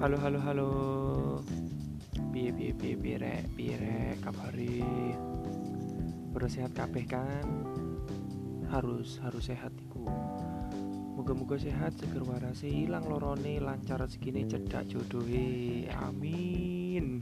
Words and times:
Halo 0.00 0.16
halo 0.16 0.40
halo. 0.40 0.70
Piye 2.32 2.56
piye 2.56 2.72
piye 2.72 2.96
piye 2.96 3.16
rek 3.20 3.44
piye 3.52 3.76
rek 3.76 4.16
kabari. 4.24 4.80
Baru 6.32 6.48
sehat 6.48 6.72
kabeh 6.72 7.04
kan? 7.04 7.44
Harus 8.72 9.20
harus 9.20 9.52
sehat 9.52 9.76
iku. 9.76 10.08
Moga-moga 11.20 11.60
sehat 11.60 12.00
seger 12.00 12.24
warase 12.24 12.64
ilang 12.64 13.12
lorone 13.12 13.60
lancar 13.60 14.00
rezekine 14.00 14.48
cedak 14.48 14.88
jodohe. 14.88 15.84
Amin. 15.92 17.20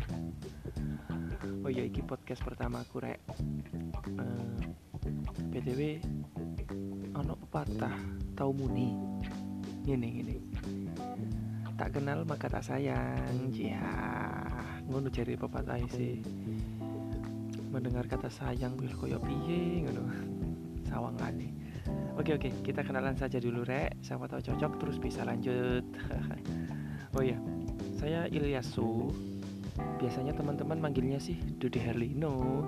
Oh 1.66 1.70
ya 1.74 1.82
iki 1.82 2.06
podcast 2.06 2.46
pertama 2.46 2.86
aku 2.86 3.02
rek. 3.02 3.18
Eh, 4.22 4.70
BTW 5.50 5.98
ono 7.10 7.34
pepatah 7.42 7.98
tau 8.38 8.54
muni. 8.54 8.94
Ngene 9.82 10.06
ngene. 10.14 10.36
Tak 11.78 11.94
kenal 11.94 12.26
maka 12.26 12.50
tak 12.50 12.66
sayang. 12.66 13.54
Ya, 13.54 13.78
ngono 14.90 15.06
jari 15.14 15.38
pepatah 15.38 15.78
sih. 15.94 16.18
Mendengar 17.70 18.10
kata 18.10 18.26
sayang 18.26 18.74
wil 18.74 18.90
koyo 18.98 19.22
piye 19.22 19.86
ngono. 19.86 20.02
Sawangane. 20.90 21.54
Oke 22.18 22.34
oke, 22.34 22.50
kita 22.66 22.82
kenalan 22.82 23.14
saja 23.14 23.38
dulu 23.38 23.62
rek. 23.62 23.94
Siapa 24.02 24.26
tahu 24.26 24.42
cocok 24.42 24.72
terus 24.82 24.98
bisa 24.98 25.22
lanjut. 25.22 25.86
oh 27.14 27.22
ya, 27.22 27.38
saya 27.94 28.26
Ilyasu. 28.26 29.14
Biasanya 30.02 30.34
teman-teman 30.34 30.82
manggilnya 30.82 31.22
sih 31.22 31.38
Dude 31.38 31.78
Herlino. 31.78 32.66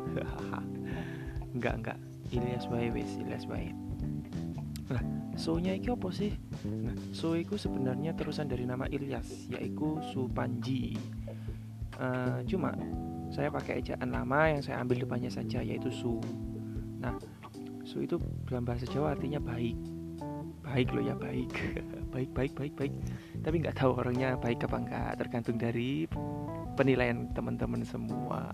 enggak 1.58 1.74
enggak, 1.82 1.98
Ilyas 2.30 2.70
wis, 2.70 3.10
Ilyas 3.18 3.44
wae. 3.50 3.74
Lah, 4.86 5.02
So-nya 5.40 5.72
iki 5.72 5.88
apa 5.88 6.12
sih? 6.12 6.36
Nah, 6.68 6.92
So 7.16 7.32
iku 7.32 7.56
sebenarnya 7.56 8.12
terusan 8.12 8.52
dari 8.52 8.68
nama 8.68 8.84
Ilyas, 8.84 9.48
yaitu 9.48 9.96
Supanji. 10.12 11.00
Eh, 11.96 12.38
cuma 12.44 12.76
saya 13.32 13.48
pakai 13.48 13.80
ejaan 13.80 14.12
lama 14.12 14.52
yang 14.52 14.60
saya 14.60 14.84
ambil 14.84 15.00
depannya 15.00 15.32
saja, 15.32 15.64
yaitu 15.64 15.88
Su. 15.88 16.20
Nah, 17.00 17.16
Su 17.88 18.04
itu 18.04 18.20
dalam 18.44 18.68
bahasa 18.68 18.84
Jawa 18.84 19.16
artinya 19.16 19.40
baik. 19.40 19.80
Baik 20.60 20.92
loh 20.92 21.08
ya 21.08 21.16
baik. 21.16 21.48
baik 22.12 22.30
baik 22.36 22.52
baik 22.52 22.74
baik. 22.76 22.92
Tapi 23.40 23.56
nggak 23.64 23.80
tahu 23.80 23.96
orangnya 23.96 24.36
baik 24.36 24.60
apa 24.68 24.76
enggak, 24.76 25.10
tergantung 25.24 25.56
dari 25.56 26.04
penilaian 26.76 27.32
teman-teman 27.32 27.80
semua. 27.80 28.44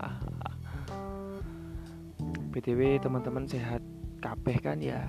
BTW 2.54 3.02
teman-teman 3.02 3.42
sehat 3.50 3.82
kabeh 4.22 4.56
kan 4.62 4.78
ya? 4.78 5.02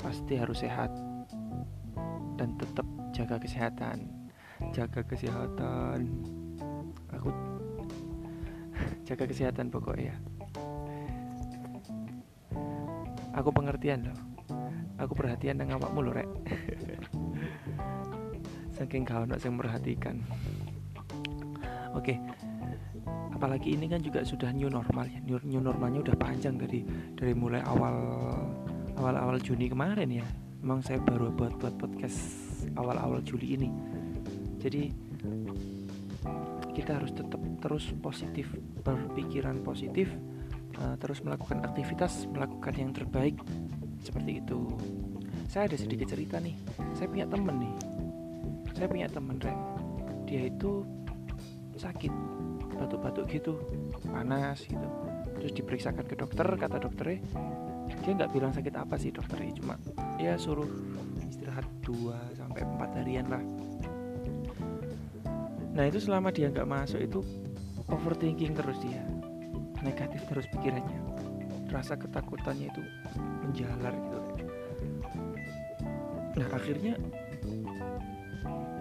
Pasti 0.00 0.40
harus 0.40 0.64
sehat 0.64 0.88
dan 2.40 2.56
tetap 2.56 2.88
jaga 3.12 3.36
kesehatan. 3.36 4.08
Jaga 4.72 5.04
kesehatan. 5.04 6.08
Aku 7.12 7.28
jaga 9.08 9.24
kesehatan 9.28 9.68
pokoknya. 9.68 10.16
Aku 13.36 13.52
pengertian 13.52 14.08
loh. 14.08 14.30
Aku 15.00 15.16
perhatian 15.16 15.56
nang 15.56 15.80
awakmu 15.80 16.04
lho, 16.04 16.12
Rek. 16.12 16.28
Saking 18.76 19.08
gak 19.08 19.24
ono 19.24 19.40
sing 19.40 19.56
merhatikan. 19.56 20.20
Oke. 21.96 22.20
Apalagi 23.32 23.72
ini 23.72 23.88
kan 23.88 24.04
juga 24.04 24.20
sudah 24.20 24.52
new 24.52 24.68
normal 24.68 25.08
ya. 25.08 25.16
New, 25.24 25.40
new 25.48 25.64
normalnya 25.64 26.04
udah 26.04 26.16
panjang 26.20 26.60
dari 26.60 26.84
dari 27.16 27.32
mulai 27.32 27.64
awal 27.64 27.96
awal-awal 29.00 29.40
Juni 29.40 29.72
kemarin 29.72 30.12
ya. 30.12 30.26
Memang 30.60 30.84
saya 30.84 31.00
baru 31.00 31.32
buat 31.32 31.56
buat 31.56 31.72
podcast 31.80 32.20
awal-awal 32.76 33.24
Juli 33.24 33.56
ini. 33.56 33.72
Jadi 34.60 34.92
kita 36.76 37.00
harus 37.00 37.16
tetap 37.16 37.40
terus 37.64 37.88
positif, 38.04 38.52
berpikiran 38.84 39.64
positif, 39.64 40.12
uh, 40.76 41.00
terus 41.00 41.24
melakukan 41.24 41.64
aktivitas, 41.64 42.28
melakukan 42.28 42.76
yang 42.76 42.92
terbaik 42.92 43.40
seperti 44.04 44.44
itu. 44.44 44.68
Saya 45.48 45.72
ada 45.72 45.80
sedikit 45.80 46.12
cerita 46.12 46.36
nih. 46.36 46.54
Saya 46.92 47.08
punya 47.08 47.24
temen 47.24 47.56
nih. 47.56 47.74
Saya 48.76 48.86
punya 48.86 49.08
temen 49.08 49.40
Ren. 49.40 49.58
Dia 50.28 50.52
itu 50.52 50.84
sakit, 51.80 52.12
batuk-batuk 52.76 53.32
gitu, 53.32 53.56
panas 54.12 54.60
gitu. 54.68 54.88
Terus 55.40 55.52
diperiksakan 55.56 56.04
ke 56.04 56.14
dokter, 56.20 56.44
kata 56.44 56.76
dokternya 56.76 57.24
dia 58.02 58.12
nggak 58.16 58.32
bilang 58.32 58.52
sakit 58.54 58.74
apa 58.74 58.94
sih 58.96 59.10
dokternya, 59.10 59.52
cuma 59.58 59.74
ya 60.16 60.38
suruh 60.38 60.68
istirahat 61.28 61.66
2 61.84 62.38
sampai 62.38 62.62
4 62.64 62.98
harian 63.02 63.26
lah. 63.28 63.42
Nah 65.74 65.84
itu 65.86 65.98
selama 66.02 66.34
dia 66.34 66.50
nggak 66.50 66.66
masuk 66.66 67.00
itu 67.00 67.20
overthinking 67.90 68.54
terus 68.54 68.78
dia, 68.82 69.02
negatif 69.82 70.22
terus 70.30 70.46
pikirannya, 70.50 71.00
rasa 71.70 71.98
ketakutannya 71.98 72.70
itu 72.70 72.82
menjalar 73.46 73.94
gitu. 73.94 74.20
Nah 76.38 76.48
akhirnya 76.54 76.94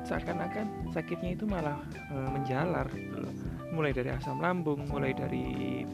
seakan-akan 0.10 0.90
sakitnya 0.90 1.38
itu 1.38 1.46
malah 1.46 1.78
e, 2.10 2.18
menjalar 2.34 2.90
gitu 2.90 3.30
mulai 3.70 3.94
dari 3.94 4.10
asam 4.10 4.42
lambung 4.42 4.90
mulai 4.90 5.14
dari 5.14 5.86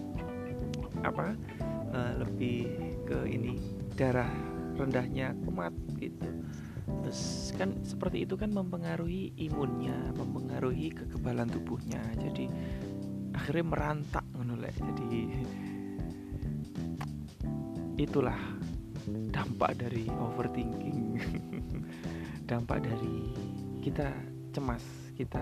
apa 1.03 1.35
e, 1.95 1.99
lebih 2.19 2.57
ke 3.07 3.23
ini 3.31 3.55
darah 3.95 4.29
rendahnya 4.75 5.31
kumat 5.47 5.71
gitu. 5.95 6.27
Terus 6.85 7.53
kan 7.55 7.71
seperti 7.81 8.27
itu 8.27 8.35
kan 8.35 8.51
mempengaruhi 8.51 9.31
imunnya 9.39 9.95
mempengaruhi 10.13 10.91
kekebalan 10.91 11.47
tubuhnya. 11.47 12.03
Jadi 12.19 12.51
akhirnya 13.31 13.65
merantak 13.65 14.25
menolak 14.35 14.75
jadi 14.75 15.11
itulah 17.95 18.37
dampak 19.31 19.79
dari 19.79 20.05
overthinking. 20.11 20.99
Dampak 22.49 22.85
dari 22.85 23.33
kita 23.81 24.13
cemas 24.53 24.85
kita 25.17 25.41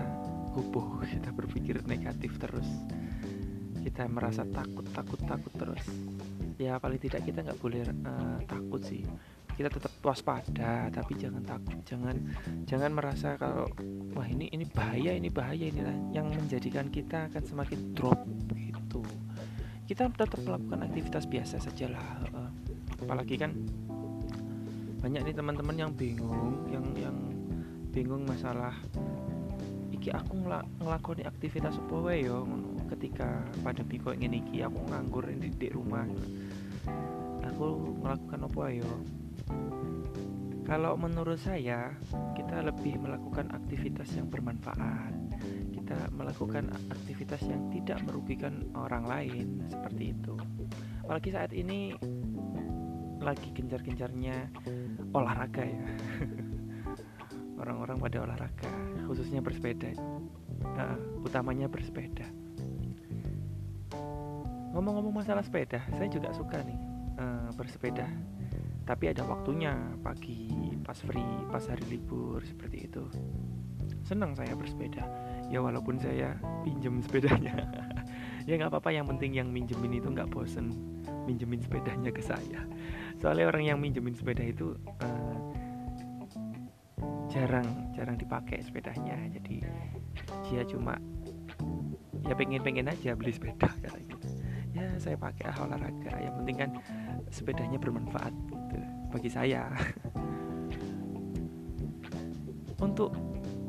gubuh 0.56 1.04
kita 1.04 1.28
berpikir 1.34 1.84
negatif 1.84 2.38
terus. 2.40 2.64
Kita 3.84 4.08
merasa 4.08 4.48
takut 4.48 4.88
takut 4.96 5.20
takut 5.28 5.52
terus 5.52 5.84
ya 6.60 6.78
paling 6.78 7.00
tidak 7.02 7.26
kita 7.26 7.42
nggak 7.42 7.58
boleh 7.58 7.82
uh, 7.86 8.38
takut 8.46 8.82
sih. 8.82 9.02
Kita 9.54 9.70
tetap 9.70 9.94
waspada 10.02 10.90
tapi 10.90 11.14
jangan 11.14 11.42
takut 11.46 11.78
jangan 11.86 12.16
jangan 12.66 12.90
merasa 12.90 13.38
kalau 13.38 13.70
wah 14.18 14.26
ini 14.26 14.50
ini 14.50 14.66
bahaya 14.66 15.14
ini 15.14 15.30
bahaya 15.30 15.70
ini 15.70 15.82
yang 16.10 16.26
menjadikan 16.30 16.90
kita 16.90 17.30
akan 17.30 17.42
semakin 17.46 17.94
drop 17.94 18.18
gitu. 18.50 19.02
Kita 19.86 20.10
tetap 20.10 20.40
melakukan 20.42 20.82
aktivitas 20.90 21.30
biasa 21.30 21.62
saja 21.62 21.86
lah 21.92 22.08
uh, 22.34 22.50
apalagi 23.04 23.36
kan 23.38 23.52
banyak 25.04 25.20
nih 25.20 25.36
teman-teman 25.36 25.76
yang 25.76 25.92
bingung 25.92 26.64
yang 26.72 26.86
yang 26.96 27.16
bingung 27.92 28.24
masalah 28.24 28.72
iki 29.92 30.08
aku 30.08 30.40
ngel 30.40 30.64
ngelakoni 30.80 31.28
aktivitas 31.28 31.76
apa 31.76 32.16
yo 32.16 32.48
ketika 32.92 33.42
pandemi 33.64 33.96
kok 33.96 34.16
ngene 34.16 34.44
iki 34.44 34.60
aku 34.64 34.80
nganggur 34.90 35.24
di, 35.28 35.48
di 35.50 35.68
rumah. 35.72 36.04
Aku 37.44 37.96
melakukan 38.00 38.48
apa 38.48 38.62
yo? 38.72 38.90
Kalau 40.64 40.96
menurut 40.96 41.36
saya 41.36 41.92
kita 42.32 42.64
lebih 42.64 42.96
melakukan 42.96 43.52
aktivitas 43.52 44.08
yang 44.16 44.32
bermanfaat. 44.32 45.12
Kita 45.76 46.08
melakukan 46.16 46.72
aktivitas 46.88 47.44
yang 47.44 47.68
tidak 47.68 48.00
merugikan 48.08 48.64
orang 48.72 49.04
lain 49.04 49.46
seperti 49.68 50.16
itu. 50.16 50.34
Apalagi 51.04 51.30
saat 51.36 51.52
ini 51.52 51.92
lagi 53.20 53.52
gencar-gencarnya 53.52 54.48
olahraga 55.12 55.64
ya. 55.68 55.84
Orang-orang 57.60 58.00
pada 58.00 58.18
olahraga 58.24 58.72
khususnya 59.04 59.44
bersepeda. 59.44 59.92
Uh, 60.64 60.96
utamanya 61.20 61.68
bersepeda 61.68 62.24
ngomong-ngomong 64.74 65.22
masalah 65.22 65.46
sepeda 65.46 65.86
saya 65.94 66.10
juga 66.10 66.34
suka 66.34 66.58
nih 66.66 66.94
uh, 67.18 67.48
bersepeda. 67.54 68.06
Tapi 68.84 69.08
ada 69.08 69.24
waktunya 69.24 69.72
pagi 70.04 70.52
pas 70.84 70.98
free 71.00 71.48
pas 71.48 71.64
hari 71.64 71.84
libur 71.88 72.44
seperti 72.44 72.90
itu. 72.90 73.04
Senang 74.04 74.36
saya 74.36 74.52
bersepeda. 74.52 75.00
Ya 75.48 75.64
walaupun 75.64 75.96
saya 75.96 76.36
pinjem 76.66 77.00
sepedanya. 77.00 77.54
Ya 78.44 78.60
nggak 78.60 78.76
apa-apa 78.76 78.92
yang 78.92 79.08
penting 79.08 79.32
yang 79.32 79.48
minjemin 79.48 80.04
itu 80.04 80.04
nggak 80.04 80.28
bosen. 80.28 80.68
Minjemin 81.24 81.64
sepedanya 81.64 82.12
ke 82.12 82.20
saya. 82.20 82.60
Soalnya 83.16 83.48
orang 83.48 83.64
yang 83.64 83.80
minjemin 83.80 84.12
sepeda 84.12 84.44
itu 84.44 84.76
uh, 85.00 85.38
jarang 87.32 87.64
jarang 87.96 88.20
dipakai 88.20 88.60
sepedanya. 88.60 89.16
Jadi 89.32 89.64
dia 90.44 90.60
cuma 90.68 91.00
ya 92.28 92.36
pengen 92.36 92.60
pengen 92.60 92.92
aja 92.92 93.16
beli 93.16 93.32
sepeda 93.32 93.72
kayak 93.80 94.12
gitu 94.84 94.92
ya 94.92 95.00
saya 95.00 95.16
pakai 95.16 95.48
ah, 95.48 95.56
olahraga. 95.64 96.12
Yang 96.20 96.34
penting 96.42 96.56
kan 96.60 96.70
sepedanya 97.32 97.78
bermanfaat 97.80 98.34
gitu 98.52 98.76
bagi 99.08 99.30
saya. 99.32 99.64
Untuk 102.86 103.16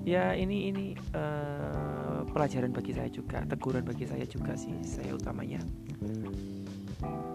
ya 0.03 0.35
ini 0.35 0.67
ini 0.69 0.93
uh, 1.15 2.27
pelajaran 2.27 2.75
bagi 2.75 2.93
saya 2.93 3.09
juga 3.09 3.41
teguran 3.47 3.87
bagi 3.87 4.05
saya 4.05 4.27
juga 4.27 4.53
sih 4.59 4.75
saya 4.83 5.15
utamanya. 5.15 5.63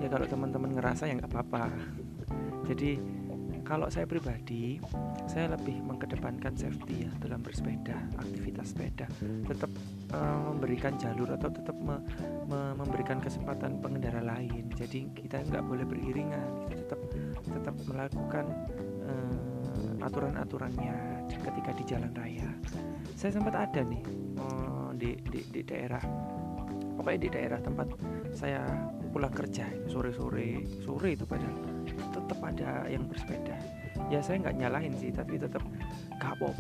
Ya 0.00 0.08
kalau 0.12 0.26
teman-teman 0.28 0.76
ngerasa 0.76 1.08
ya 1.08 1.16
nggak 1.16 1.32
apa-apa. 1.32 1.72
Jadi 2.68 3.00
kalau 3.70 3.86
saya 3.86 4.02
pribadi 4.02 4.82
saya 5.30 5.54
lebih 5.54 5.78
mengedepankan 5.86 6.58
safety 6.58 7.06
ya 7.06 7.10
dalam 7.22 7.38
bersepeda 7.38 7.94
aktivitas 8.18 8.74
sepeda. 8.74 9.06
Tetap 9.46 9.70
uh, 10.10 10.50
memberikan 10.50 10.98
jalur 10.98 11.30
atau 11.30 11.54
tetap 11.54 11.78
me, 11.78 12.02
me, 12.50 12.74
memberikan 12.74 13.22
kesempatan 13.22 13.78
pengendara 13.78 14.26
lain. 14.26 14.66
Jadi 14.74 15.14
kita 15.14 15.46
nggak 15.46 15.62
boleh 15.62 15.86
beriringan 15.86 16.66
kita 16.66 16.82
tetap 16.82 17.00
tetap 17.46 17.74
melakukan 17.86 18.44
uh, 19.06 20.02
aturan-aturannya 20.02 21.30
ketika 21.30 21.70
di 21.78 21.84
jalan 21.86 22.10
raya. 22.18 22.50
Saya 23.14 23.38
sempat 23.38 23.54
ada 23.54 23.86
nih 23.86 24.02
uh, 24.42 24.90
di, 24.98 25.14
di 25.30 25.46
di 25.46 25.62
daerah 25.62 26.02
pokoknya 26.98 27.20
di 27.22 27.30
daerah 27.30 27.58
tempat 27.62 27.86
saya 28.34 28.66
pulang 29.14 29.30
kerja 29.30 29.70
sore-sore 29.86 30.66
sore 30.82 31.14
itu 31.14 31.22
padahal 31.22 31.69
tetap 32.30 32.46
ada 32.46 32.86
yang 32.86 33.10
bersepeda. 33.10 33.58
Ya 34.06 34.22
saya 34.22 34.38
nggak 34.38 34.54
nyalahin 34.54 34.94
sih 34.94 35.10
tapi 35.10 35.34
tetap 35.34 35.66
gak 36.22 36.38
apa 36.38 36.54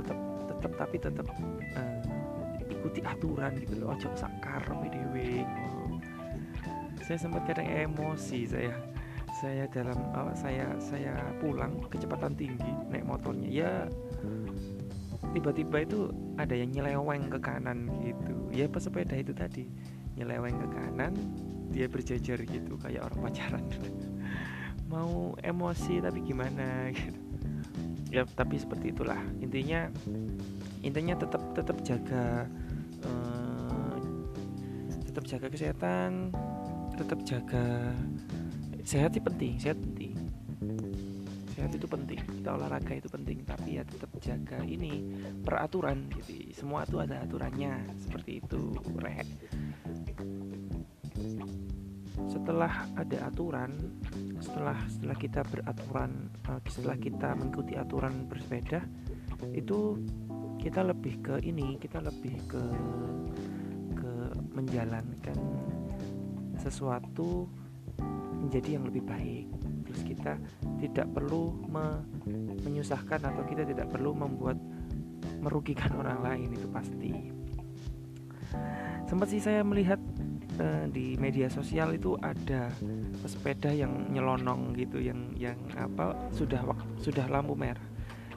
tetap 0.00 0.18
tetap 0.48 0.72
tapi 0.80 0.96
tetap 0.96 1.28
uh, 1.76 2.00
ikuti 2.64 3.04
aturan 3.04 3.52
gitu 3.60 3.84
loh. 3.84 3.92
Ojo 3.92 4.08
sakar 4.16 4.64
dewe 4.88 5.44
saya 7.04 7.28
sempat 7.28 7.44
kadang 7.44 7.68
emosi 7.68 8.48
saya. 8.48 8.72
Saya 9.36 9.68
dalam 9.68 10.00
oh, 10.16 10.32
saya 10.32 10.72
saya 10.80 11.12
pulang 11.44 11.76
kecepatan 11.92 12.32
tinggi 12.32 12.72
naik 12.88 13.04
motornya. 13.04 13.52
Ya 13.52 13.72
tiba-tiba 15.36 15.84
itu 15.84 16.08
ada 16.40 16.56
yang 16.56 16.72
nyeleweng 16.72 17.28
ke 17.28 17.36
kanan 17.36 17.92
gitu. 18.00 18.48
Ya 18.48 18.64
pesepeda 18.64 19.12
itu 19.12 19.36
tadi. 19.36 19.68
Nyeleweng 20.16 20.56
ke 20.56 20.68
kanan 20.72 21.12
dia 21.68 21.84
berjajar 21.84 22.40
gitu 22.48 22.80
kayak 22.80 23.12
orang 23.12 23.18
pacaran 23.28 23.64
mau 24.92 25.32
emosi 25.40 26.04
tapi 26.04 26.20
gimana 26.20 26.86
gitu. 26.94 27.20
Ya 28.12 28.28
tapi 28.28 28.60
seperti 28.60 28.92
itulah. 28.92 29.18
Intinya 29.40 29.88
intinya 30.84 31.16
tetap 31.16 31.40
tetap 31.56 31.80
jaga 31.80 32.44
uh, 33.08 33.96
tetap 35.08 35.24
jaga 35.24 35.46
kesehatan 35.48 36.28
tetap 36.92 37.24
jaga 37.24 37.96
sehat 38.84 39.16
sih 39.16 39.24
penting 39.24 39.56
sehat 39.56 39.80
penting. 39.80 40.12
Sehat 41.56 41.72
itu 41.72 41.86
penting 41.88 42.20
kita 42.20 42.52
olahraga 42.52 42.92
itu 42.92 43.08
penting 43.08 43.38
tapi 43.48 43.80
ya 43.80 43.82
tetap 43.86 44.12
jaga 44.20 44.60
ini 44.66 45.08
peraturan 45.40 46.10
jadi 46.20 46.52
semua 46.52 46.84
itu 46.84 47.00
ada 47.00 47.24
aturannya 47.24 47.80
seperti 47.96 48.44
itu 48.44 48.76
rek. 49.00 49.28
Setelah 52.28 52.88
ada 52.98 53.18
aturan 53.30 53.72
setelah 54.42 54.76
setelah 54.90 55.16
kita 55.16 55.40
beraturan 55.46 56.28
uh, 56.50 56.60
setelah 56.66 56.98
kita 56.98 57.38
mengikuti 57.38 57.78
aturan 57.78 58.26
bersepeda 58.26 58.82
itu 59.54 60.02
kita 60.58 60.82
lebih 60.82 61.22
ke 61.22 61.34
ini 61.46 61.78
kita 61.78 62.02
lebih 62.02 62.34
ke 62.50 62.62
ke 63.94 64.12
menjalankan 64.54 65.38
sesuatu 66.58 67.46
menjadi 68.42 68.78
yang 68.78 68.84
lebih 68.90 69.06
baik. 69.06 69.46
Terus 69.86 70.02
kita 70.02 70.32
tidak 70.82 71.06
perlu 71.14 71.54
me, 71.70 72.02
menyusahkan 72.66 73.22
atau 73.22 73.42
kita 73.46 73.62
tidak 73.62 73.86
perlu 73.90 74.10
membuat 74.18 74.58
merugikan 75.38 75.94
orang 76.02 76.18
lain 76.26 76.48
itu 76.50 76.66
pasti. 76.66 77.14
Sempat 79.06 79.28
sih 79.30 79.38
saya 79.38 79.62
melihat 79.62 80.01
di 80.90 81.16
media 81.18 81.50
sosial 81.50 81.96
itu 81.96 82.14
ada 82.20 82.70
pesepeda 83.22 83.70
yang 83.74 84.10
nyelonong 84.12 84.76
gitu 84.78 85.02
yang 85.02 85.34
yang 85.34 85.58
apa 85.74 86.14
sudah 86.30 86.62
sudah 87.00 87.26
lampu 87.26 87.56
merah. 87.58 87.84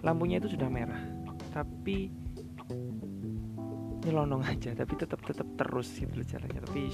Lampunya 0.01 0.37
itu 0.37 0.53
sudah 0.53 0.69
merah 0.69 1.01
tapi 1.55 2.11
nyelonong 4.05 4.43
aja 4.45 4.75
tapi 4.75 4.93
tetap 4.99 5.23
tetap 5.23 5.47
terus 5.55 5.87
gitu 5.95 6.11
jalannya 6.21 6.61
tapi 6.61 6.91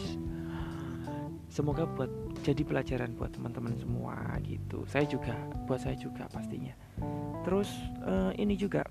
semoga 1.52 1.84
buat 1.84 2.08
jadi 2.48 2.64
pelajaran 2.64 3.12
buat 3.20 3.36
teman-teman 3.36 3.76
semua 3.76 4.16
gitu. 4.48 4.88
Saya 4.88 5.04
juga 5.04 5.36
buat 5.68 5.84
saya 5.84 6.00
juga 6.00 6.32
pastinya. 6.32 6.72
Terus 7.44 7.68
uh, 8.08 8.32
ini 8.40 8.56
juga 8.56 8.88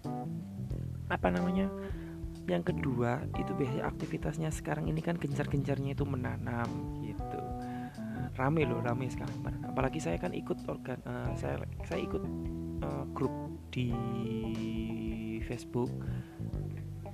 apa 1.09 1.29
namanya 1.33 1.73
yang 2.51 2.67
kedua 2.67 3.23
itu 3.39 3.55
biasanya 3.55 3.87
aktivitasnya 3.87 4.51
sekarang 4.51 4.91
ini 4.91 4.99
kan 4.99 5.15
gencar-gencarnya 5.15 5.95
itu 5.95 6.03
menanam 6.03 6.99
gitu. 7.07 7.39
Rame 8.35 8.67
loh 8.67 8.83
rame 8.83 9.07
sekarang 9.07 9.39
apalagi 9.71 10.03
saya 10.03 10.19
kan 10.19 10.35
ikut 10.35 10.67
organ 10.67 10.99
uh, 11.07 11.31
saya 11.39 11.63
saya 11.87 12.03
ikut 12.03 12.23
uh, 12.83 13.07
grup 13.15 13.33
di 13.71 13.95
Facebook. 15.47 15.91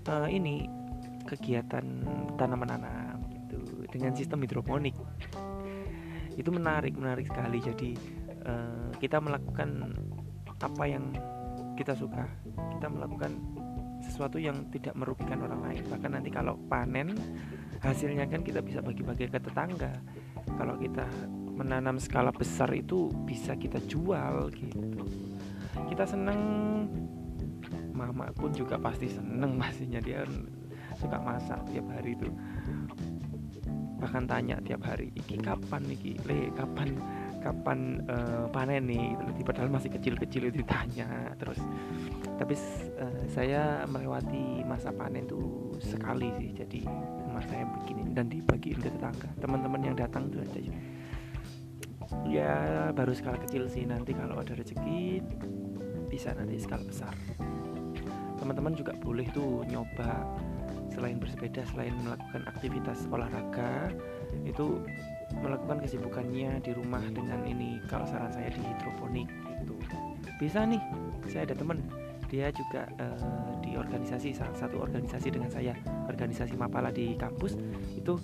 Uh, 0.07 0.31
ini 0.31 0.71
kegiatan 1.27 1.85
tanam 2.39 2.63
menanam 2.63 3.21
gitu. 3.35 3.59
Dengan 3.93 4.17
sistem 4.17 4.41
hidroponik. 4.47 4.95
Itu 6.39 6.49
menarik 6.55 6.97
menarik 6.97 7.29
sekali. 7.29 7.59
Jadi 7.61 7.91
uh, 8.47 8.89
kita 9.03 9.21
melakukan 9.21 9.99
apa 10.63 10.85
yang 10.89 11.13
kita 11.77 11.93
suka. 11.93 12.25
Kita 12.79 12.89
melakukan 12.89 13.56
sesuatu 14.17 14.41
yang 14.41 14.73
tidak 14.73 14.97
merugikan 14.97 15.45
orang 15.45 15.61
lain. 15.61 15.85
Bahkan 15.93 16.11
nanti 16.17 16.33
kalau 16.33 16.57
panen 16.73 17.13
hasilnya 17.85 18.25
kan 18.25 18.41
kita 18.41 18.65
bisa 18.65 18.81
bagi-bagi 18.81 19.29
ke 19.29 19.37
tetangga. 19.37 19.93
Kalau 20.57 20.81
kita 20.81 21.05
menanam 21.53 22.01
skala 22.01 22.33
besar 22.33 22.73
itu 22.73 23.13
bisa 23.29 23.53
kita 23.61 23.77
jual 23.85 24.49
gitu. 24.57 25.05
Kita 25.93 26.09
seneng. 26.09 26.41
Mama 27.93 28.33
pun 28.33 28.57
juga 28.57 28.81
pasti 28.81 29.13
seneng 29.13 29.61
pastinya. 29.61 30.01
Dia 30.01 30.25
suka 30.97 31.21
masak 31.21 31.61
tiap 31.69 31.85
hari 31.93 32.17
itu 32.17 32.33
bahkan 33.97 34.29
tanya 34.29 34.61
tiap 34.61 34.85
hari 34.85 35.09
iki 35.17 35.41
kapan 35.41 35.83
iki? 35.89 36.21
Le 36.29 36.53
kapan 36.53 36.93
kapan 37.47 38.03
uh, 38.11 38.51
panen 38.51 38.91
nih 38.91 39.15
gitu. 39.15 39.47
padahal 39.47 39.71
masih 39.71 39.91
kecil-kecil 39.95 40.51
ditanya 40.51 41.31
terus. 41.39 41.63
Tapi 42.35 42.55
uh, 42.99 43.23
saya 43.31 43.87
melewati 43.87 44.67
masa 44.67 44.91
panen 44.91 45.31
itu 45.31 45.71
sekali 45.79 46.35
sih 46.35 46.51
jadi 46.59 46.83
rumah 47.31 47.45
saya 47.47 47.63
begini. 47.79 48.11
Dan 48.11 48.27
dibagiin 48.27 48.83
ke 48.83 48.91
tetangga 48.91 49.31
teman-teman 49.39 49.81
yang 49.87 49.95
datang 49.95 50.27
tuh 50.35 50.43
aja. 50.43 50.75
Ya 52.27 52.55
baru 52.91 53.15
skala 53.15 53.39
kecil 53.47 53.71
sih 53.71 53.87
nanti 53.87 54.15
kalau 54.15 54.43
ada 54.43 54.55
rezeki 54.59 55.23
bisa 56.11 56.35
nanti 56.35 56.59
skala 56.59 56.83
besar. 56.83 57.15
Teman-teman 58.43 58.75
juga 58.75 58.95
boleh 58.99 59.27
tuh 59.31 59.63
nyoba 59.71 60.27
selain 60.91 61.21
bersepeda 61.21 61.61
selain 61.69 61.93
melakukan 62.03 62.43
aktivitas 62.49 63.05
olahraga 63.13 63.93
itu 64.49 64.81
melakukan 65.41 65.83
kesibukannya 65.85 66.61
di 66.65 66.71
rumah 66.73 67.03
dengan 67.13 67.45
ini 67.45 67.81
kalau 67.87 68.09
saran 68.09 68.33
saya 68.33 68.49
di 68.53 68.61
hidroponik 68.63 69.29
itu. 69.63 69.77
Bisa 70.37 70.65
nih 70.65 70.81
saya 71.29 71.49
ada 71.49 71.57
teman 71.57 71.81
dia 72.27 72.51
juga 72.51 72.91
uh, 72.99 73.55
di 73.63 73.79
organisasi 73.79 74.35
salah 74.35 74.57
satu 74.59 74.83
organisasi 74.83 75.31
dengan 75.31 75.47
saya 75.47 75.73
organisasi 76.11 76.59
Mapala 76.59 76.91
di 76.91 77.15
kampus 77.15 77.55
itu 77.95 78.19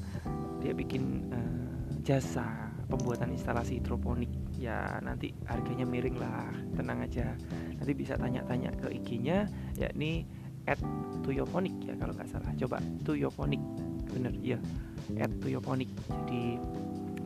dia 0.59 0.75
bikin 0.75 1.31
uh, 1.31 1.63
jasa 2.03 2.73
pembuatan 2.91 3.33
instalasi 3.33 3.79
hidroponik. 3.79 4.29
Ya 4.59 5.01
nanti 5.03 5.35
harganya 5.47 5.87
miring 5.87 6.19
lah 6.19 6.51
tenang 6.77 7.03
aja. 7.03 7.35
Nanti 7.79 7.93
bisa 7.95 8.15
tanya-tanya 8.15 8.71
ke 8.79 8.91
IG-nya 8.95 9.49
yakni 9.79 10.27
at 10.71 10.79
tuyoponik 11.27 11.75
ya 11.83 11.95
kalau 11.99 12.15
nggak 12.15 12.31
salah. 12.31 12.51
Coba 12.55 12.79
tuyoponik 13.03 13.63
bener 14.13 14.35
ya 14.39 14.59
at 15.19 15.33
tuyoponik. 15.43 15.91
Jadi 16.07 16.59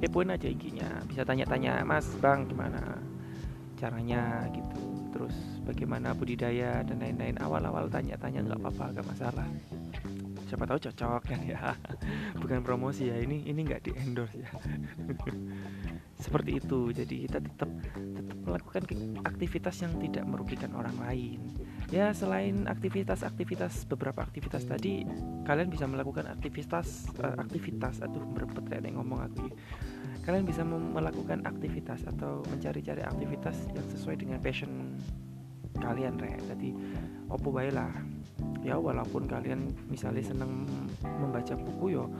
kepoin 0.00 0.30
aja 0.32 0.46
IG-nya 0.46 1.02
bisa 1.08 1.22
tanya-tanya 1.24 1.82
mas 1.82 2.06
bang 2.20 2.44
gimana 2.48 3.00
caranya? 3.76 4.44
Gitu. 4.52 4.80
Terus 5.12 5.36
bagaimana 5.64 6.12
budidaya 6.12 6.84
dan 6.84 7.00
lain-lain. 7.00 7.36
Awal-awal 7.40 7.88
tanya-tanya 7.88 8.44
nggak 8.44 8.60
apa-apa 8.60 8.84
nggak 8.96 9.06
masalah. 9.08 9.46
Siapa 10.46 10.64
tahu 10.68 10.78
cocok 10.78 11.22
kan 11.24 11.40
ya. 11.42 11.72
Bukan 12.42 12.60
promosi 12.62 13.08
ya 13.08 13.16
ini 13.18 13.42
ini 13.48 13.60
nggak 13.64 13.82
di 13.88 13.92
endorse 13.96 14.38
ya 14.38 14.50
seperti 16.16 16.60
itu. 16.60 16.90
Jadi 16.92 17.28
kita 17.28 17.38
tetap 17.40 17.70
tetap 17.92 18.38
melakukan 18.44 18.82
aktivitas 19.24 19.76
yang 19.84 19.92
tidak 20.00 20.24
merugikan 20.24 20.72
orang 20.72 20.96
lain. 21.00 21.40
Ya 21.92 22.10
selain 22.10 22.66
aktivitas-aktivitas 22.66 23.86
beberapa 23.86 24.18
aktivitas 24.18 24.66
tadi 24.66 25.06
kalian 25.46 25.70
bisa 25.70 25.86
melakukan 25.86 26.26
aktivitas 26.26 27.06
uh, 27.22 27.38
aktivitas 27.38 28.02
aduh 28.02 28.26
merebut 28.26 28.66
kayak 28.66 28.90
ngomong 28.90 29.22
aku 29.22 29.54
kalian 30.26 30.42
bisa 30.42 30.66
melakukan 30.66 31.46
aktivitas 31.46 32.02
atau 32.02 32.42
mencari-cari 32.50 33.06
aktivitas 33.06 33.70
yang 33.70 33.86
sesuai 33.94 34.18
dengan 34.18 34.42
passion 34.42 34.98
kalian 35.78 36.18
re 36.18 36.34
jadi 36.50 36.74
opo 37.30 37.54
bae 37.54 37.70
lah. 37.70 37.94
Ya 38.66 38.74
walaupun 38.74 39.30
kalian 39.30 39.70
misalnya 39.86 40.26
seneng 40.26 40.66
membaca 41.06 41.54
buku 41.54 41.94
yo 41.94 42.10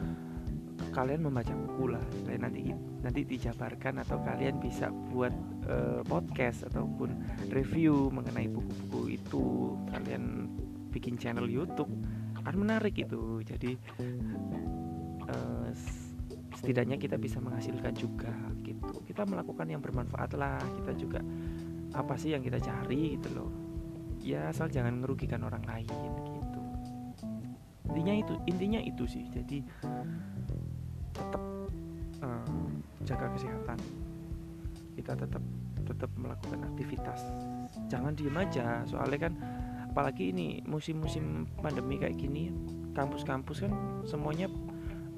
kalian 0.96 1.28
membaca 1.28 1.52
buku 1.52 1.92
lah. 1.92 2.00
Nanti 2.40 2.72
nanti 3.04 3.20
dijabarkan 3.28 4.00
atau 4.00 4.16
kalian 4.24 4.56
bisa 4.56 4.88
buat 5.12 5.36
uh, 5.68 6.00
podcast 6.08 6.64
ataupun 6.72 7.12
review 7.52 8.08
mengenai 8.08 8.48
buku-buku 8.48 9.20
itu. 9.20 9.76
Kalian 9.92 10.48
bikin 10.88 11.20
channel 11.20 11.44
YouTube 11.44 11.92
kan 12.40 12.56
menarik 12.56 12.96
itu. 12.96 13.44
Jadi 13.44 13.76
uh, 15.28 15.68
setidaknya 16.56 16.96
kita 16.96 17.20
bisa 17.20 17.44
menghasilkan 17.44 17.92
juga 17.92 18.32
gitu. 18.64 19.04
Kita 19.04 19.28
melakukan 19.28 19.68
yang 19.68 19.84
bermanfaat 19.84 20.32
lah. 20.32 20.56
Kita 20.80 20.96
juga 20.96 21.20
apa 21.92 22.16
sih 22.16 22.32
yang 22.32 22.40
kita 22.40 22.56
cari 22.56 23.20
gitu 23.20 23.28
loh. 23.36 23.50
Ya 24.24 24.48
asal 24.48 24.72
jangan 24.72 24.96
merugikan 24.96 25.44
orang 25.44 25.62
lain 25.68 25.92
gitu. 25.92 26.62
Intinya 27.92 28.14
itu 28.16 28.34
intinya 28.48 28.80
itu 28.80 29.04
sih. 29.04 29.24
Jadi 29.28 29.60
jaga 33.06 33.30
kesehatan. 33.30 33.78
Kita 34.98 35.14
tetap 35.14 35.42
tetap 35.86 36.10
melakukan 36.18 36.66
aktivitas. 36.66 37.22
Jangan 37.86 38.18
diem 38.18 38.34
aja 38.34 38.82
soalnya 38.90 39.30
kan 39.30 39.34
apalagi 39.86 40.34
ini 40.34 40.60
musim-musim 40.66 41.46
pandemi 41.62 41.96
kayak 41.96 42.18
gini 42.18 42.50
kampus-kampus 42.92 43.64
kan 43.64 43.72
semuanya 44.02 44.50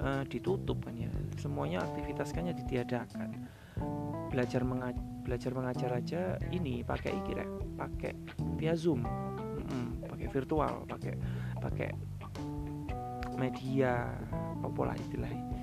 uh, 0.04 0.22
ditutup 0.28 0.84
kan 0.84 0.94
ya. 0.94 1.08
Semuanya 1.40 1.80
aktivitas 1.82 2.36
kan 2.36 2.46
ya 2.46 2.54
ditiadakan. 2.54 3.48
Belajar 4.28 4.62
mengajar 4.62 5.02
belajar 5.24 5.52
mengajar 5.52 5.90
aja 5.92 6.20
ini 6.52 6.84
pakai 6.84 7.12
kira 7.24 7.44
pakai 7.80 8.12
via 8.60 8.76
zoom. 8.76 9.02
Mm, 9.68 10.08
pakai 10.08 10.28
virtual 10.32 10.88
pakai 10.88 11.14
pakai 11.60 11.88
media 13.36 14.10
apa 14.64 14.80
lah 14.82 14.96
istilahnya 14.96 15.57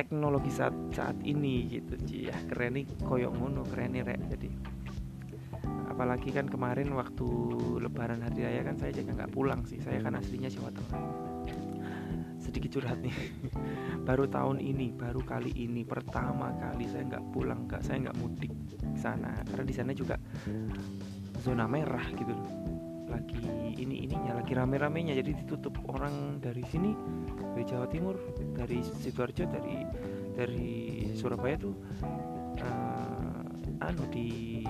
teknologi 0.00 0.48
saat 0.48 0.72
saat 0.96 1.20
ini 1.28 1.68
gitu 1.68 2.00
ya. 2.08 2.32
Keren 2.48 2.80
nih 2.80 2.88
koyok 3.04 3.32
ngono 3.36 3.68
keren 3.68 3.92
nih 3.92 4.00
rek. 4.00 4.20
Jadi 4.32 4.48
apalagi 5.92 6.32
kan 6.32 6.48
kemarin 6.48 6.96
waktu 6.96 7.28
lebaran 7.84 8.24
hari 8.24 8.48
raya 8.48 8.64
kan 8.64 8.80
saya 8.80 8.96
juga 8.96 9.20
nggak 9.20 9.32
pulang 9.36 9.60
sih. 9.68 9.76
Saya 9.84 10.00
kan 10.00 10.16
aslinya 10.16 10.48
Jawa 10.48 10.72
Tengah. 10.72 11.04
Sedikit 12.40 12.80
curhat 12.80 13.04
nih. 13.04 13.12
Baru 14.08 14.24
tahun 14.24 14.64
ini 14.64 14.96
baru 14.96 15.20
kali 15.20 15.52
ini 15.54 15.84
pertama 15.84 16.56
kali 16.56 16.88
saya 16.88 17.04
nggak 17.04 17.24
pulang 17.36 17.68
nggak 17.68 17.84
saya 17.84 18.08
nggak 18.08 18.16
mudik 18.16 18.50
sana. 18.96 19.44
Karena 19.44 19.64
di 19.68 19.74
sana 19.76 19.92
juga 19.92 20.16
zona 21.44 21.68
merah 21.68 22.08
gitu 22.16 22.32
loh 22.32 22.59
lagi 23.10 23.36
ini 23.76 24.06
ininya 24.06 24.38
lagi 24.38 24.54
rame-ramenya. 24.54 25.18
Jadi 25.18 25.44
ditutup 25.44 25.74
orang 25.90 26.38
dari 26.38 26.62
sini 26.70 26.94
dari 27.52 27.64
Jawa 27.66 27.86
Timur 27.90 28.16
dari 28.54 28.80
sidoarjo 28.80 29.44
dari 29.50 29.76
dari 30.32 30.70
Surabaya 31.18 31.56
tuh 31.58 31.74
uh, 32.62 33.84
anu 33.84 34.04
di 34.08 34.62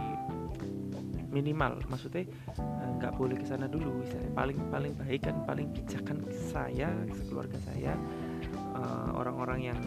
minimal. 1.31 1.79
Maksudnya 1.87 2.27
eh, 2.27 2.91
nggak 2.99 3.13
uh, 3.15 3.17
boleh 3.17 3.37
ke 3.39 3.47
sana 3.47 3.71
dulu. 3.71 4.03
Misalnya 4.03 4.31
paling 4.35 4.59
paling 4.73 4.93
baik 4.99 5.21
kan 5.29 5.37
paling 5.47 5.71
bijakan 5.71 6.27
saya 6.51 6.91
keluarga 7.31 7.59
saya 7.71 7.95
eh, 8.51 9.09
orang-orang 9.15 9.61
uh, 9.63 9.67
yang 9.71 9.81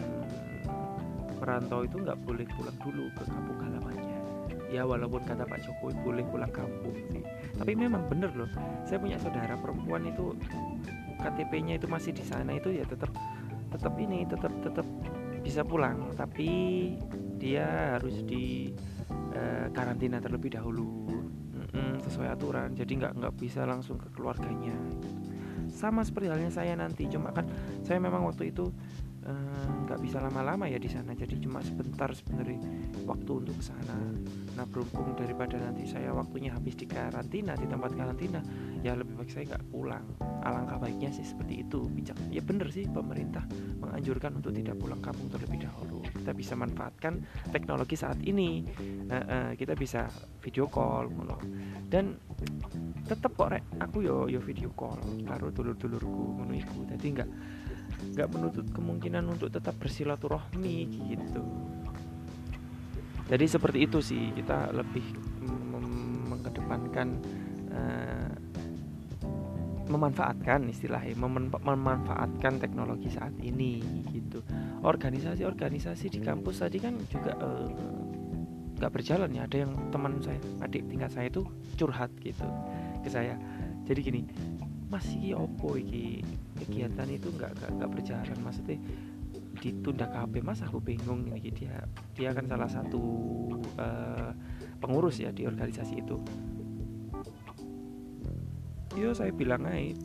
merantau 1.42 1.84
itu 1.84 2.00
nggak 2.00 2.16
boleh 2.24 2.46
pulang 2.56 2.78
dulu 2.80 3.04
ke 3.12 3.22
kampung 3.28 3.58
halamannya 3.60 4.13
ya 4.74 4.82
walaupun 4.82 5.22
kata 5.22 5.46
Pak 5.46 5.60
Jokowi 5.62 5.94
boleh 6.02 6.24
pulang 6.26 6.50
kampung 6.50 6.96
sih. 7.14 7.22
Tapi 7.54 7.72
memang 7.78 8.10
bener 8.10 8.34
loh 8.34 8.50
saya 8.82 8.98
punya 8.98 9.16
saudara 9.22 9.54
perempuan 9.54 10.10
itu 10.10 10.34
KTP-nya 11.22 11.78
itu 11.78 11.86
masih 11.86 12.10
di 12.10 12.26
sana 12.26 12.58
itu 12.58 12.74
ya 12.74 12.82
tetap 12.82 13.14
tetap 13.70 13.94
ini 14.02 14.26
tetap 14.26 14.52
tetap 14.60 14.86
bisa 15.40 15.62
pulang. 15.62 16.10
Tapi 16.18 16.48
dia 17.38 17.96
harus 17.98 18.24
di 18.26 18.74
uh, 19.34 19.70
karantina 19.70 20.18
terlebih 20.18 20.58
dahulu. 20.58 21.06
Mm, 21.74 21.98
sesuai 22.06 22.38
aturan 22.38 22.70
jadi 22.78 22.86
nggak 22.86 23.12
nggak 23.18 23.34
bisa 23.34 23.66
langsung 23.66 23.98
ke 23.98 24.06
keluarganya. 24.14 24.74
Sama 25.74 26.06
seperti 26.06 26.30
halnya 26.30 26.50
saya 26.54 26.78
nanti 26.78 27.10
cuma 27.10 27.34
kan 27.34 27.50
saya 27.82 27.98
memang 27.98 28.22
waktu 28.30 28.54
itu 28.54 28.70
eh, 29.26 29.66
nggak 29.82 29.98
uh, 29.98 30.02
bisa 30.02 30.22
lama-lama 30.22 30.70
ya 30.70 30.78
di 30.78 30.86
sana. 30.86 31.18
Jadi 31.18 31.42
cuma 31.42 31.58
sebentar 31.66 32.14
sebenarnya 32.14 32.62
waktu 33.04 33.30
untuk 33.44 33.54
ke 33.60 33.64
sana. 33.64 33.96
Nah 34.54 34.64
berhubung 34.68 35.14
daripada 35.14 35.60
nanti 35.60 35.84
saya 35.84 36.10
waktunya 36.12 36.50
habis 36.52 36.74
di 36.74 36.86
karantina 36.88 37.54
di 37.54 37.66
tempat 37.68 37.92
karantina 37.94 38.40
ya 38.80 38.96
lebih 38.96 39.16
baik 39.20 39.30
saya 39.30 39.44
nggak 39.54 39.64
pulang. 39.70 40.04
Alangkah 40.44 40.76
baiknya 40.80 41.12
sih 41.12 41.24
seperti 41.24 41.64
itu 41.64 41.86
bijak. 41.88 42.16
Ya 42.32 42.40
bener 42.44 42.68
sih 42.72 42.88
pemerintah 42.88 43.44
menganjurkan 43.80 44.40
untuk 44.40 44.52
tidak 44.56 44.76
pulang 44.80 45.00
kampung 45.04 45.28
terlebih 45.32 45.64
dahulu. 45.64 46.00
Kita 46.04 46.32
bisa 46.32 46.54
manfaatkan 46.56 47.20
teknologi 47.52 47.96
saat 47.96 48.20
ini. 48.24 48.64
Uh, 49.08 49.14
uh, 49.14 49.50
kita 49.56 49.76
bisa 49.76 50.08
video 50.40 50.68
call 50.68 51.12
dan 51.88 52.16
tetap 53.04 53.36
kok 53.36 53.52
rek. 53.52 53.64
Aku 53.84 54.00
yo 54.00 54.26
yo 54.26 54.40
video 54.40 54.72
call 54.72 54.98
karo 55.28 55.52
dulur-dulurku 55.52 56.40
ngono 56.40 56.52
iku. 56.56 56.88
Jadi 56.88 57.06
nggak 57.20 57.30
nggak 58.14 58.28
menutup 58.32 58.66
kemungkinan 58.74 59.24
untuk 59.28 59.50
tetap 59.52 59.76
bersilaturahmi 59.78 60.76
gitu 61.12 61.44
jadi 63.24 63.44
seperti 63.48 63.88
itu 63.88 63.98
sih 64.04 64.32
kita 64.36 64.68
lebih 64.76 65.04
mengedepankan 66.28 67.08
uh, 67.72 68.32
memanfaatkan 69.84 70.64
istilahnya 70.72 71.12
memanfaatkan 71.60 72.56
teknologi 72.56 73.12
saat 73.12 73.32
ini 73.40 73.84
gitu. 74.12 74.40
Organisasi-organisasi 74.80 76.08
di 76.08 76.20
kampus 76.24 76.64
tadi 76.64 76.80
kan 76.80 76.96
juga 77.08 77.36
uh, 77.36 77.68
nggak 78.80 78.92
berjalan 78.92 79.30
ya. 79.32 79.44
Ada 79.44 79.56
yang 79.68 79.72
teman 79.92 80.20
saya 80.24 80.40
adik 80.64 80.88
tingkat 80.88 81.10
saya 81.12 81.28
itu 81.28 81.44
curhat 81.76 82.12
gitu 82.24 82.44
ke 83.04 83.08
saya. 83.12 83.36
Jadi 83.84 84.00
gini 84.00 84.20
masih 84.88 85.36
opo 85.36 85.76
iki? 85.76 86.24
Kegiatan 86.64 87.08
itu 87.12 87.28
nggak 87.32 87.52
nggak 87.76 87.90
berjalan. 87.92 88.38
Maksudnya 88.40 88.80
ditunda 89.64 90.04
KB 90.12 90.44
mas 90.44 90.60
aku 90.60 90.76
bingung 90.76 91.24
ini 91.24 91.48
dia 91.48 91.80
dia 92.12 92.36
kan 92.36 92.44
salah 92.44 92.68
satu 92.68 93.00
uh, 93.80 94.30
pengurus 94.76 95.24
ya 95.24 95.32
di 95.32 95.48
organisasi 95.48 96.04
itu. 96.04 96.20
Yo 98.92 99.16
saya 99.16 99.32
bilang 99.32 99.64
aja 99.64 99.96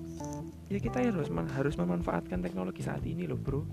ya 0.71 0.79
kita 0.79 1.03
harus 1.03 1.27
harus 1.59 1.75
memanfaatkan 1.75 2.39
teknologi 2.39 2.79
saat 2.79 3.03
ini 3.03 3.27
loh 3.27 3.35
bro. 3.35 3.67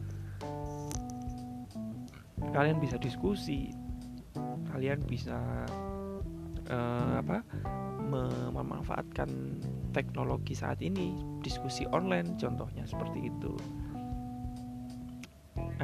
Kalian 2.50 2.82
bisa 2.82 2.98
diskusi 2.98 3.70
kalian 4.74 5.00
bisa 5.08 5.38
uh, 6.68 7.14
apa 7.16 7.40
memanfaatkan 8.52 9.58
teknologi 9.90 10.52
saat 10.52 10.78
ini 10.84 11.16
diskusi 11.40 11.88
online 11.90 12.36
contohnya 12.38 12.84
seperti 12.86 13.32
itu 13.32 13.56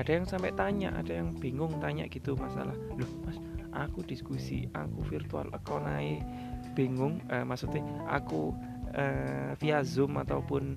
ada 0.02 0.18
yang 0.18 0.26
sampai 0.26 0.50
tanya 0.58 0.90
ada 0.98 1.14
yang 1.14 1.30
bingung 1.38 1.78
tanya 1.78 2.10
gitu 2.10 2.34
masalah. 2.34 2.74
Loh 2.98 3.06
mas 3.22 3.38
aku 3.70 4.02
diskusi 4.02 4.66
aku 4.74 5.06
virtual 5.06 5.46
account 5.54 5.86
naik 5.86 6.26
bingung 6.74 7.22
uh, 7.30 7.46
maksudnya 7.46 7.86
aku 8.10 8.50
uh, 8.98 9.54
via 9.62 9.86
zoom 9.86 10.18
ataupun 10.18 10.74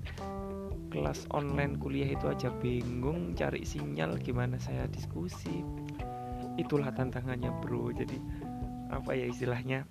kelas 0.94 1.26
online 1.34 1.74
kuliah 1.82 2.06
itu 2.06 2.30
aja 2.30 2.54
bingung 2.62 3.34
cari 3.34 3.66
sinyal 3.66 4.14
gimana 4.22 4.62
saya 4.62 4.86
diskusi. 4.86 5.66
Itulah 6.56 6.94
tantangannya 6.94 7.50
bro. 7.58 7.90
Jadi 7.90 8.16
apa 8.94 9.10
ya 9.12 9.26
istilahnya? 9.26 9.84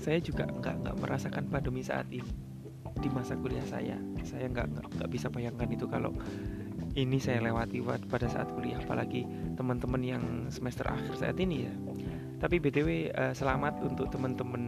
Saya 0.00 0.18
juga 0.18 0.50
nggak 0.50 0.76
nggak 0.82 0.96
merasakan 0.98 1.44
pandemi 1.46 1.86
saat 1.86 2.10
ini 2.10 2.26
di 2.98 3.08
masa 3.14 3.38
kuliah 3.38 3.64
saya. 3.64 3.96
Saya 4.26 4.50
nggak 4.50 4.98
nggak 4.98 5.10
bisa 5.12 5.30
bayangkan 5.30 5.70
itu 5.70 5.86
kalau 5.86 6.12
ini 6.98 7.22
saya 7.22 7.38
lewati 7.44 7.78
pada 8.10 8.26
saat 8.26 8.50
kuliah 8.50 8.82
apalagi 8.82 9.22
teman-teman 9.54 10.02
yang 10.02 10.24
semester 10.50 10.86
akhir 10.90 11.14
saat 11.18 11.38
ini 11.38 11.68
ya. 11.68 11.74
Tapi 12.40 12.56
btw 12.56 13.12
uh, 13.12 13.30
eh, 13.30 13.34
selamat 13.36 13.84
untuk 13.84 14.08
teman-teman 14.08 14.62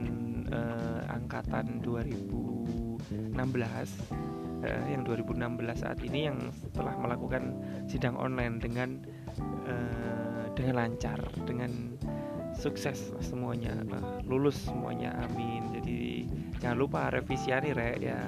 uh, 0.52 1.00
angkatan 1.08 1.80
2016 1.80 3.32
uh, 3.32 4.84
yang 4.92 5.02
2016 5.08 5.40
saat 5.80 5.98
ini 6.04 6.28
yang 6.28 6.38
telah 6.76 6.94
melakukan 7.00 7.56
sidang 7.88 8.14
online 8.20 8.60
dengan 8.60 9.00
uh, 9.64 10.44
dengan 10.52 10.84
lancar 10.84 11.16
dengan 11.48 11.96
sukses 12.52 13.10
semuanya 13.24 13.72
lulus 14.28 14.68
semuanya 14.68 15.16
amin. 15.24 15.72
Jadi 15.72 16.28
jangan 16.60 16.76
lupa 16.76 17.08
revisiani 17.08 17.72
re 17.72 17.96
ya 17.98 18.20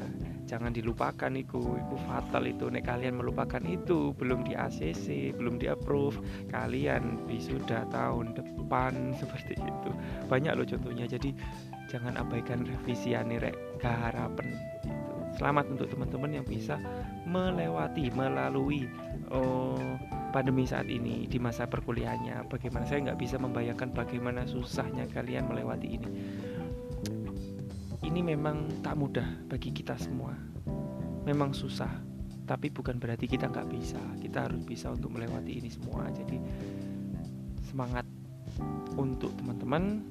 jangan 0.45 0.73
dilupakan 0.73 1.33
itu 1.33 1.61
itu 1.61 1.97
fatal 2.09 2.45
itu. 2.45 2.69
Nek 2.69 2.85
kalian 2.85 3.21
melupakan 3.21 3.61
itu 3.65 4.13
belum 4.17 4.45
di 4.45 4.53
ACC 4.53 5.37
belum 5.37 5.61
di 5.61 5.67
approve 5.69 6.21
kalian 6.53 7.25
sudah 7.41 7.89
tahun 7.91 8.37
depan 8.37 8.93
seperti 9.21 9.57
itu. 9.59 9.91
Banyak 10.29 10.53
loh 10.55 10.67
contohnya. 10.69 11.05
Jadi 11.09 11.35
jangan 11.89 12.17
abaikan 12.21 12.65
revisi 12.65 13.13
rek 13.15 13.81
keharapan 13.81 14.47
gitu. 14.49 14.91
selamat 15.35 15.65
untuk 15.77 15.89
teman-teman 15.91 16.31
yang 16.41 16.47
bisa 16.47 16.79
melewati 17.27 18.07
melalui 18.15 18.87
oh, 19.35 19.99
pandemi 20.31 20.63
saat 20.63 20.87
ini 20.87 21.27
di 21.27 21.43
masa 21.43 21.67
perkuliahannya. 21.67 22.47
Bagaimana? 22.47 22.87
Saya 22.87 23.11
nggak 23.11 23.21
bisa 23.21 23.37
membayangkan 23.37 23.91
bagaimana 23.91 24.47
susahnya 24.47 25.11
kalian 25.11 25.51
melewati 25.51 25.89
ini 25.99 26.09
ini 28.05 28.21
memang 28.21 28.85
tak 28.85 28.95
mudah 29.01 29.27
bagi 29.49 29.73
kita 29.73 29.97
semua. 29.97 30.37
Memang 31.25 31.57
susah 31.57 31.91
tapi 32.45 32.69
bukan 32.69 33.01
berarti 33.01 33.25
kita 33.25 33.49
nggak 33.49 33.69
bisa. 33.73 34.01
Kita 34.21 34.49
harus 34.49 34.61
bisa 34.63 34.93
untuk 34.93 35.17
melewati 35.17 35.65
ini 35.65 35.73
semua. 35.73 36.13
Jadi 36.13 36.37
semangat 37.65 38.05
untuk 38.95 39.33
teman-teman 39.41 40.05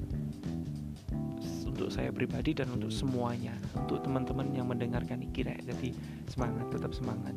untuk 1.73 1.89
saya 1.89 2.13
pribadi 2.13 2.53
dan 2.57 2.69
untuk 2.73 2.89
semuanya. 2.89 3.53
Untuk 3.77 4.01
teman-teman 4.05 4.53
yang 4.53 4.69
mendengarkan 4.69 5.21
ini 5.25 5.57
jadi 5.61 5.89
semangat 6.29 6.69
tetap 6.73 6.93
semangat. 6.93 7.33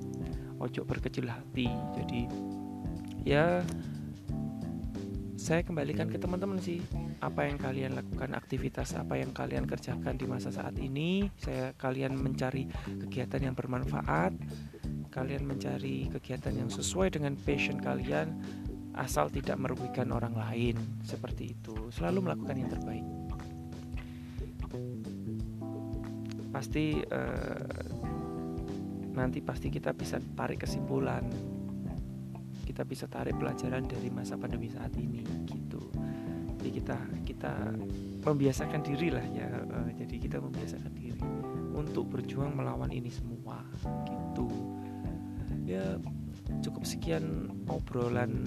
Ojo 0.61 0.85
berkecil 0.85 1.29
hati. 1.29 1.69
Jadi 1.97 2.29
ya 3.25 3.61
saya 5.47 5.63
kembalikan 5.63 6.11
ke 6.11 6.19
teman-teman 6.19 6.59
sih 6.59 6.83
apa 7.23 7.47
yang 7.47 7.55
kalian 7.55 7.95
lakukan 7.95 8.35
aktivitas 8.35 8.99
apa 8.99 9.15
yang 9.15 9.31
kalian 9.31 9.63
kerjakan 9.63 10.19
di 10.19 10.27
masa 10.27 10.51
saat 10.51 10.75
ini. 10.75 11.31
Saya 11.39 11.71
kalian 11.79 12.19
mencari 12.19 12.67
kegiatan 13.07 13.39
yang 13.39 13.55
bermanfaat 13.55 14.35
kalian 15.15 15.47
mencari 15.47 16.11
kegiatan 16.11 16.51
yang 16.51 16.67
sesuai 16.67 17.15
dengan 17.15 17.39
passion 17.39 17.79
kalian 17.79 18.35
asal 18.99 19.31
tidak 19.31 19.55
merugikan 19.63 20.11
orang 20.11 20.35
lain. 20.35 20.75
Seperti 21.07 21.55
itu. 21.55 21.95
Selalu 21.95 22.27
melakukan 22.27 22.57
yang 22.59 22.71
terbaik. 22.75 23.07
Pasti 26.51 26.99
uh, 27.07 27.87
nanti 29.15 29.39
pasti 29.47 29.71
kita 29.71 29.95
bisa 29.95 30.19
tarik 30.35 30.67
kesimpulan 30.67 31.23
kita 32.77 32.85
bisa 32.85 33.09
tarik 33.09 33.41
pelajaran 33.41 33.89
dari 33.89 34.13
masa 34.13 34.37
pandemi 34.37 34.69
saat 34.69 34.93
ini 35.01 35.25
gitu. 35.49 35.81
Jadi 36.61 36.71
kita 36.77 36.99
kita 37.25 37.73
membiasakan 38.21 38.85
diri 38.85 39.09
lah 39.09 39.25
ya 39.33 39.49
uh, 39.49 39.89
jadi 39.97 40.21
kita 40.21 40.37
membiasakan 40.45 40.93
diri 40.93 41.17
untuk 41.73 42.05
berjuang 42.13 42.53
melawan 42.53 42.93
ini 42.93 43.09
semua 43.09 43.65
gitu. 44.05 44.53
Ya 45.65 45.97
cukup 46.61 46.85
sekian 46.85 47.49
obrolan 47.65 48.45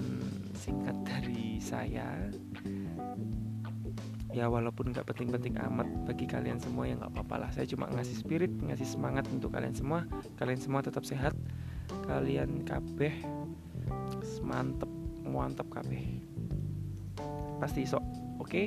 singkat 0.54 0.94
dari 1.02 1.58
saya. 1.58 2.30
Ya 4.30 4.46
walaupun 4.46 4.94
nggak 4.94 5.10
penting-penting 5.10 5.58
amat 5.58 5.90
bagi 6.06 6.30
kalian 6.30 6.62
semua 6.62 6.86
ya 6.86 6.94
nggak 7.02 7.18
apa-apa 7.18 7.34
lah. 7.34 7.50
Saya 7.50 7.66
cuma 7.66 7.90
ngasih 7.90 8.14
spirit 8.14 8.54
ngasih 8.62 8.86
semangat 8.86 9.26
untuk 9.34 9.50
kalian 9.50 9.74
semua. 9.74 10.06
Kalian 10.38 10.62
semua 10.62 10.86
tetap 10.86 11.02
sehat. 11.02 11.34
Kalian 12.06 12.62
kabeh 12.62 13.39
mantep 14.50 14.90
mantep 15.22 15.70
kabeh 15.70 16.18
pasti 17.62 17.86
sok 17.86 18.02
oke 18.42 18.50
okay? 18.50 18.66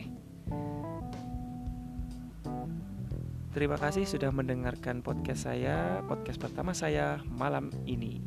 Terima 3.54 3.78
kasih 3.78 4.10
sudah 4.10 4.34
mendengarkan 4.34 5.06
podcast 5.06 5.46
saya, 5.46 6.02
podcast 6.10 6.42
pertama 6.42 6.74
saya 6.74 7.22
malam 7.30 7.70
ini. 7.86 8.18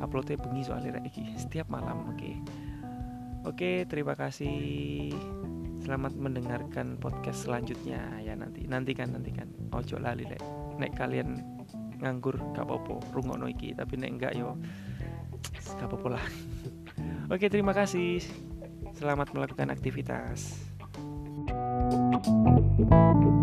Uploadnya 0.00 0.40
bengi 0.40 0.64
soalnya 0.64 0.96
lagi 0.96 1.36
setiap 1.36 1.68
malam, 1.68 2.08
oke. 2.08 2.16
Okay. 2.16 2.34
Oke, 2.40 2.40
okay, 3.44 3.76
terima 3.84 4.16
kasih. 4.16 5.12
Selamat 5.84 6.16
mendengarkan 6.16 6.96
podcast 6.96 7.44
selanjutnya 7.44 8.24
ya 8.24 8.32
nanti. 8.32 8.64
Nantikan 8.64 9.12
nantikan. 9.12 9.52
Ojo 9.76 10.00
lali 10.00 10.24
lek. 10.24 10.40
Nek 10.80 10.96
kalian 10.96 11.36
nganggur 12.00 12.40
gak 12.56 12.64
apa-apa, 12.64 13.04
rungokno 13.12 13.52
iki, 13.52 13.76
tapi 13.76 14.00
nek 14.00 14.16
enggak 14.16 14.32
yo 14.32 14.56
gak 15.76 15.88
apa-apa 15.90 16.18
lah. 16.18 16.24
Oke 17.32 17.48
terima 17.48 17.72
kasih. 17.72 18.20
Selamat 18.96 19.32
melakukan 19.32 19.72
aktivitas. 19.72 20.72
thank 21.42 23.24
you 23.24 23.41